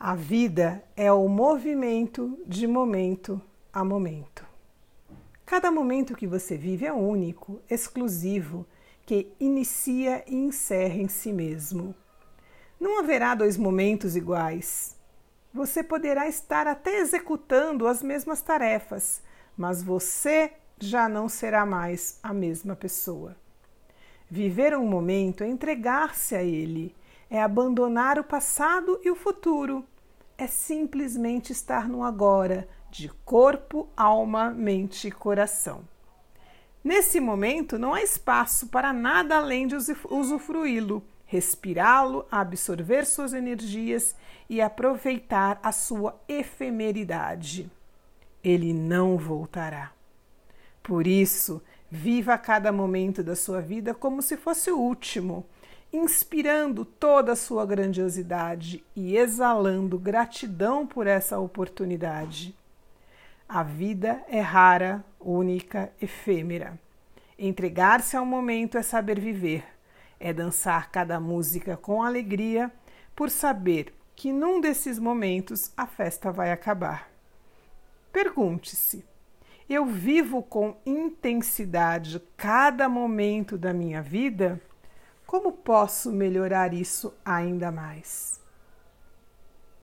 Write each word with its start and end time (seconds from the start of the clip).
A 0.00 0.14
vida 0.14 0.84
é 0.96 1.10
o 1.10 1.26
movimento 1.26 2.38
de 2.46 2.68
momento 2.68 3.42
a 3.72 3.82
momento. 3.84 4.46
Cada 5.44 5.72
momento 5.72 6.14
que 6.14 6.24
você 6.24 6.56
vive 6.56 6.86
é 6.86 6.92
único, 6.92 7.60
exclusivo, 7.68 8.64
que 9.04 9.32
inicia 9.40 10.22
e 10.24 10.36
encerra 10.36 10.94
em 10.94 11.08
si 11.08 11.32
mesmo. 11.32 11.96
Não 12.78 13.00
haverá 13.00 13.34
dois 13.34 13.56
momentos 13.56 14.14
iguais. 14.14 14.96
Você 15.52 15.82
poderá 15.82 16.28
estar 16.28 16.68
até 16.68 17.00
executando 17.00 17.88
as 17.88 18.00
mesmas 18.00 18.40
tarefas, 18.40 19.20
mas 19.56 19.82
você 19.82 20.52
já 20.78 21.08
não 21.08 21.28
será 21.28 21.66
mais 21.66 22.20
a 22.22 22.32
mesma 22.32 22.76
pessoa. 22.76 23.34
Viver 24.30 24.78
um 24.78 24.86
momento 24.86 25.42
é 25.42 25.48
entregar-se 25.48 26.36
a 26.36 26.42
ele, 26.44 26.94
é 27.30 27.42
abandonar 27.42 28.18
o 28.18 28.24
passado 28.24 29.00
e 29.04 29.10
o 29.10 29.16
futuro, 29.16 29.84
é 30.36 30.46
simplesmente 30.46 31.52
estar 31.52 31.88
no 31.88 32.02
agora, 32.02 32.68
de 32.90 33.08
corpo, 33.24 33.88
alma, 33.96 34.50
mente 34.50 35.08
e 35.08 35.10
coração. 35.10 35.82
Nesse 36.82 37.20
momento 37.20 37.78
não 37.78 37.92
há 37.92 38.02
espaço 38.02 38.68
para 38.68 38.92
nada 38.92 39.36
além 39.36 39.66
de 39.66 39.74
usufruí-lo, 40.08 41.02
respirá-lo, 41.26 42.24
absorver 42.30 43.04
suas 43.04 43.34
energias 43.34 44.16
e 44.48 44.60
aproveitar 44.60 45.58
a 45.62 45.72
sua 45.72 46.18
efemeridade. 46.28 47.70
Ele 48.42 48.72
não 48.72 49.18
voltará. 49.18 49.92
Por 50.82 51.06
isso, 51.06 51.60
viva 51.90 52.38
cada 52.38 52.72
momento 52.72 53.22
da 53.22 53.36
sua 53.36 53.60
vida 53.60 53.92
como 53.92 54.22
se 54.22 54.36
fosse 54.36 54.70
o 54.70 54.78
último, 54.78 55.44
inspirando 55.92 56.84
toda 56.84 57.32
a 57.32 57.36
sua 57.36 57.64
grandiosidade 57.64 58.84
e 58.94 59.16
exalando 59.16 59.98
gratidão 59.98 60.86
por 60.86 61.06
essa 61.06 61.38
oportunidade. 61.38 62.54
A 63.48 63.62
vida 63.62 64.22
é 64.28 64.40
rara, 64.40 65.02
única, 65.18 65.90
efêmera. 66.00 66.78
Entregar-se 67.38 68.16
ao 68.16 68.26
momento 68.26 68.76
é 68.76 68.82
saber 68.82 69.18
viver, 69.18 69.64
é 70.20 70.32
dançar 70.32 70.90
cada 70.90 71.18
música 71.18 71.76
com 71.76 72.02
alegria, 72.02 72.70
por 73.16 73.30
saber 73.30 73.94
que 74.14 74.32
num 74.32 74.60
desses 74.60 74.98
momentos 74.98 75.72
a 75.76 75.86
festa 75.86 76.30
vai 76.30 76.52
acabar. 76.52 77.08
Pergunte-se: 78.12 79.04
eu 79.68 79.86
vivo 79.86 80.42
com 80.42 80.76
intensidade 80.84 82.20
cada 82.36 82.88
momento 82.88 83.56
da 83.56 83.72
minha 83.72 84.02
vida? 84.02 84.60
Como 85.28 85.52
posso 85.52 86.10
melhorar 86.10 86.72
isso 86.72 87.12
ainda 87.22 87.70
mais? 87.70 88.40